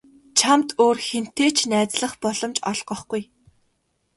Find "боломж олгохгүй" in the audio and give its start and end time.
2.23-3.23